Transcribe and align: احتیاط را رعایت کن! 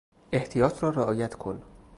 احتیاط 0.31 0.83
را 0.83 0.89
رعایت 0.89 1.35
کن! 1.35 1.61